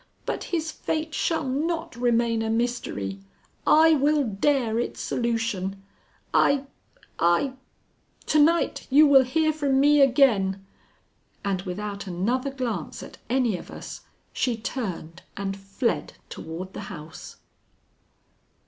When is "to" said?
8.25-8.39